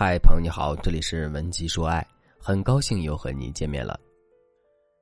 [0.00, 2.06] 嗨，朋友你好，这里是文姬说爱，
[2.38, 3.98] 很高兴又和你见面了。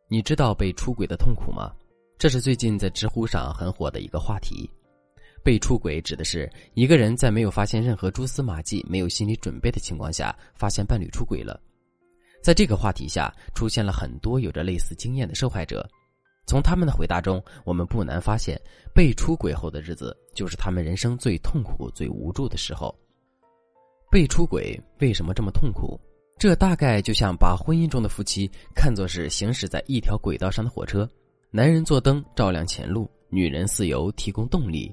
[0.08, 1.70] 你知道被出轨的痛苦吗？
[2.16, 4.70] 这是最近在知乎上很火的一个话题。
[5.44, 11.60] 被出轨指的是一个人在没有发现任何蛛丝马迹、没有心理准备的情况下，发现伴侣出轨了。
[12.42, 15.86] 在这个话题下，出现了很多有着类似经验的受害者。
[16.46, 18.58] 从他们的回答中，我们不难发现，
[18.94, 22.98] 被出轨后的日子就是他们人生最痛苦、最无助的时候。
[24.16, 26.00] 被出轨为什么这么痛苦？
[26.38, 31.06] 这大概就像把婚姻中的夫妻看作是行驶在一条轨道上的火车，
[31.50, 34.90] 男人做灯照亮前路，女人似油提供动力。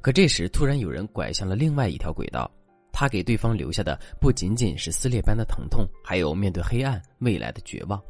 [0.00, 2.50] 可这时突然有人拐向了另外一条轨道，
[2.92, 8.02] 他给对方留下的不仅仅是撕裂般的疼痛，还有面对黑暗未来的绝望。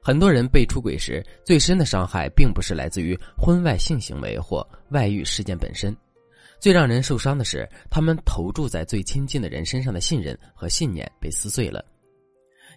[0.00, 5.92] 很多人被出轨时，最深的伤害并不是来自于婚外性行为或外遇事件本身，
[6.60, 11.84] 最让人受伤的是他们投注在最亲近的人身上的信任和信念被撕碎了。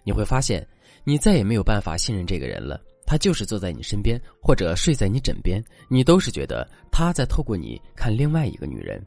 [0.02, 0.66] 你会发现，
[1.04, 2.80] 你再也没有办法信任这个人了。
[3.06, 8.98] 他就是坐在你身边，或者睡在你枕边，你都是觉得他在透过你看另外一个女人。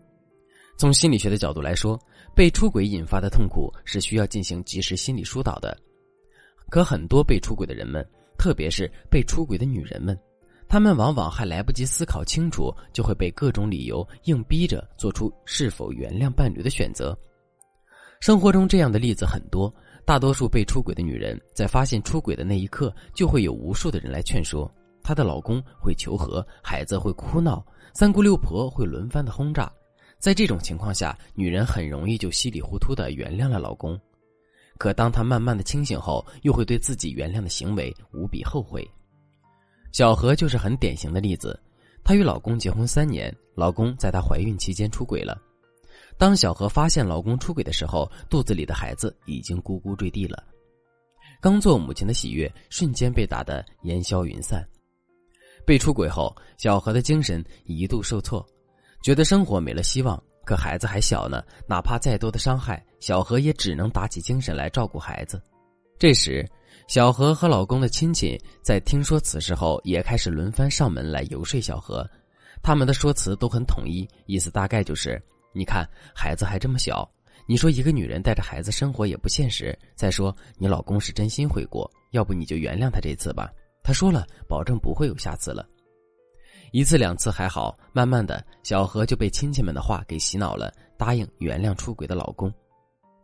[0.78, 2.00] 从心理学的角度来说，
[2.36, 5.76] 被出轨引发的痛苦是需要进行及时心理疏导的。
[6.70, 10.16] 可很多被出轨的人们，特别是被出轨的女人们，
[10.70, 17.18] 他们往往还来不及思考清楚，就会被各种理由硬逼着做出是否原谅伴侣的选择。
[18.20, 24.70] 生活中这样的例子很多，大多数被出轨的女人在发现出轨的那一刻，就会有无数的人来劝说
[25.02, 29.72] 她的老公会求和，孩子会哭闹，三姑六婆会轮番的轰炸。
[30.20, 33.98] 在这种情况下，女人很容易就稀里糊涂的原谅了老公。
[34.78, 38.86] 可当她慢慢的清醒后，又会对自己原谅的行为无比后悔。
[39.92, 41.60] 小何就是很典型的例子，
[42.04, 45.40] 她与老公结婚三年，老公在她怀孕期间出轨了。
[46.18, 50.44] 当小何发现老公出轨的时候，肚子里的孩子已经咕咕坠地了。
[51.40, 54.68] 刚做母亲的喜悦瞬间被打得烟消云散。
[55.66, 58.46] 被出轨后，小何的精神一度受挫，
[59.04, 60.22] 觉得生活没了希望。
[60.46, 65.42] 可孩子还小呢，哪怕再多的伤害，小何也只能打起精神来照顾孩子。
[66.00, 66.50] 这时，
[66.88, 72.10] 小何和老公的亲戚在听说此事后，也开始轮番上门来游说小何。
[72.64, 75.22] 他们的说辞都很统一，意思大概就是：
[75.54, 77.10] 你看孩子还这么小，
[77.46, 79.78] 你说一个女人带着孩子生活也不现实。
[79.96, 83.52] 再说你老公是真心悔过，要不你就原谅他这次吧。
[83.84, 85.68] 他说了，保证不会有下次了。
[86.72, 92.54] 一次两次还好，慢慢的小何就被亲戚们的话给洗脑了，答应原谅出轨的老公。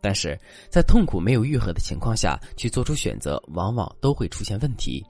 [0.04, 0.38] 但是
[0.68, 5.02] 在痛苦没有愈合的情况下去做出选择，往往都会出现问题。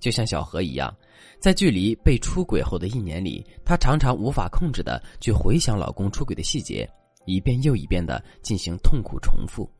[0.00, 0.90] 就像小何一样，
[1.38, 6.88] 在距离被出轨后的一年里，她常常无法控制的去回想老公出轨的细节，
[7.26, 9.70] 一遍又一遍的进行痛苦重复。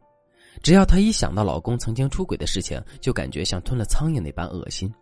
[0.63, 4.93] 只要她一想到老公曾经出轨的事情，就感觉像吞了苍蝇那般恶心。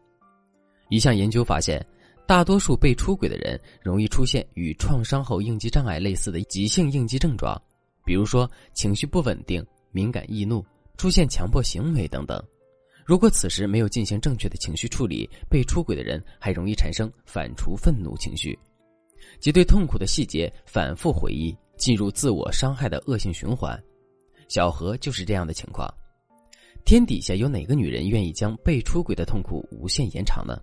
[0.89, 1.85] 一项研究发现。
[2.29, 7.59] 大多数被出轨的人容易出现与创伤后应激障碍类似的急性应激症状，
[8.09, 10.65] 比如说情绪不稳定、敏感易怒、
[10.97, 12.43] 出现强迫行为等等。
[13.05, 18.59] 如果此时没有进行正确的情绪处理，被出轨的人还容易产生反刍愤怒情绪，
[19.41, 23.79] 即对痛苦的细节反复回忆，进入自我伤害的恶性循环。
[24.49, 25.87] 小何就是这样的情况。
[26.87, 30.59] 天底下有哪个女人愿意将被出轨的痛苦无限延长呢？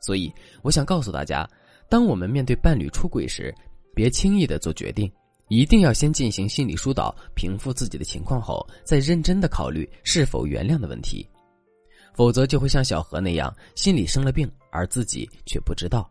[0.00, 0.32] 所以，
[0.62, 1.48] 我想告诉大家，
[1.88, 3.54] 当我们面对伴侣出轨时，
[3.94, 5.08] 别轻易的做决定，
[5.52, 11.28] 一定要先进行心理疏导，平复自己的情况后，再认真的考虑是否原谅的问题，
[12.14, 16.10] 否则就会像小何那样，心里生了病，而自己却不知道。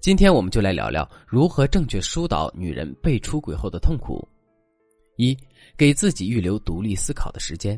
[0.00, 4.24] 今天我们就来聊聊如何正确疏导女人被出轨后的痛苦。
[5.16, 5.36] 一，
[5.76, 7.76] 给自己预留独立思考的时间。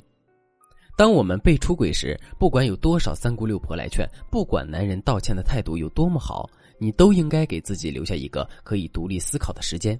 [0.94, 6.46] 当我们被出轨时，不管有多少三姑六婆来劝，不管男人道歉的态度有多么好，
[6.78, 9.98] 你都应该给自己留下一个可以独立思考的时间。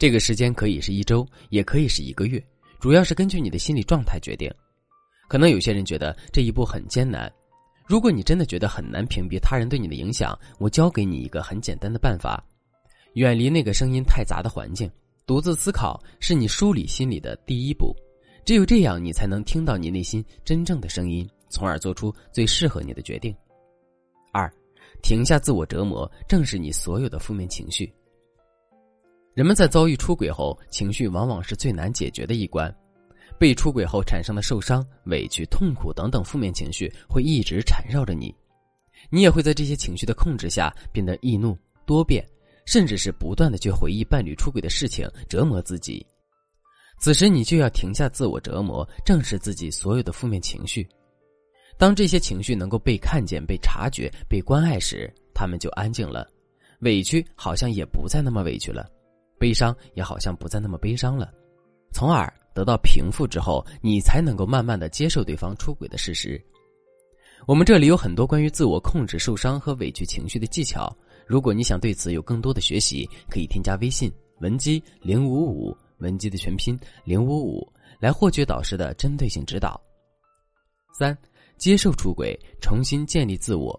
[0.00, 2.42] 这个时间可以是一周，也可以是一个月，
[2.78, 4.50] 主要是根据你的心理状态决定。
[5.28, 7.30] 可能有些人觉得这一步很艰难，
[7.86, 12.42] 如果你真的觉得很难屏蔽他人对你的影响，我教给你一个很简单的办法：
[13.12, 14.90] 远离那个声音太杂的环境，
[15.26, 17.94] 独自思考是你梳理心理的第一步。
[18.46, 23.36] 只有这样，你才能听到你内心真正的声音，从而做出最适合你的决定。
[24.32, 24.50] 二，
[25.02, 27.92] 停下自我折磨，正视你所有的负面情绪。
[29.34, 32.74] 人们在遭遇出轨后，情绪往往是最难解决的一关。
[33.38, 38.34] 被出轨后产生的受伤、委屈、痛苦等等负面情绪会一直缠绕着你，
[39.08, 41.56] 你也会在这些情绪的控制下变得易怒、
[41.86, 42.22] 多变，
[42.66, 46.04] 甚至是不断的去回忆伴侣出轨的事情，折磨自己。
[46.98, 50.86] 此时你就要停下自我折磨，正视自己所有的负面情绪。
[51.78, 56.28] 当这些情绪能够被看见、被察觉、被关爱时，他们就安静了，
[56.80, 58.86] 委屈好像也不再那么委屈了，
[59.40, 61.32] 悲伤也好像不再那么悲伤了，
[61.92, 66.40] 从而得到平复之后，你才能够慢慢的接受对方出轨的事实。
[67.46, 70.94] 我们这里有很多关于自我控制受伤和委屈情绪的技巧，
[71.26, 77.66] 如果你想对此有更多的学习，可以添加微信文姬零五五，文姬的全拼零五五，
[77.98, 79.80] 来获取导师的针对性指导。
[80.92, 81.16] 三。
[81.58, 83.78] 接受出轨，重新建立自我。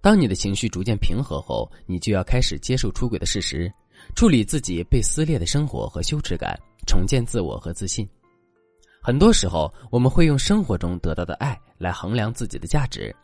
[0.00, 3.70] 当你的情绪逐渐平和后，你就要开始接受出轨的事实，
[4.14, 8.08] 处理自己被撕裂的生活和羞耻感，重建自我和自信。
[9.00, 13.14] 很多时候，我们会用生活中得到的爱来衡量自己的价值，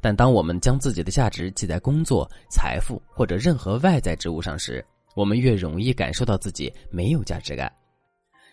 [0.00, 4.84] 但当我们将自己的价值记在工作、财富或者任何外在之物上时，
[5.14, 7.72] 我们越容易感受到自己没有价值感。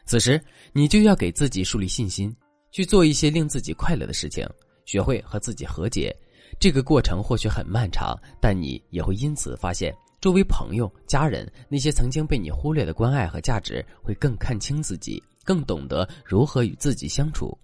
[0.05, 0.39] 此时，
[0.71, 2.35] 你就要给自己树立信心。
[2.71, 4.43] 去做一些令自己快乐的事情，
[4.83, 6.11] 学会和自己和解。
[6.59, 17.57] 这个过程或许很漫长，但你也会因此发现，周围朋友、家人那些曾经被你忽略的关爱和价值，会更看清自己，更懂得如何与自己相处。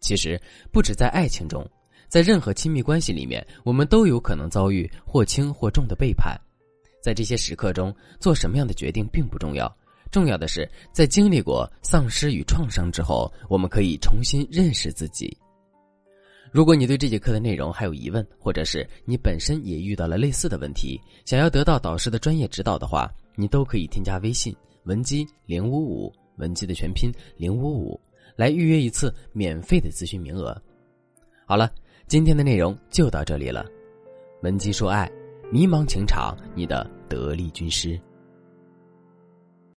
[0.00, 0.40] 其实，
[0.72, 1.68] 不止在爱情中，
[2.08, 6.34] 在任何亲密关系里面，我们都有可能遭遇或轻或重的背叛。
[7.02, 9.70] 在这些时刻中，做什么样的决定并不重要。
[10.10, 15.36] 重要的是，在经历过丧失与创伤之后，我们可以重新认识自己。
[16.52, 24.54] 如果你对这节课的内容还有疑问，或者是你本身也遇到了类似的问题，想要得到导师的专业指导的话，你都可以添加微信
[24.84, 27.98] 文姬零五五，文姬的全拼零五五，
[28.36, 30.54] 来预约一次免费的咨询名额。
[31.46, 31.72] 好了，
[32.06, 33.64] 今天的内容就到这里了。
[34.42, 35.10] 文姬说爱，
[35.50, 37.98] 迷茫情场，你的得力军师。